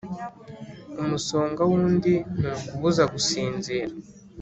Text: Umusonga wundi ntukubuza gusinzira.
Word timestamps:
Umusonga 1.01 1.61
wundi 1.69 2.13
ntukubuza 2.39 3.03
gusinzira. 3.13 3.93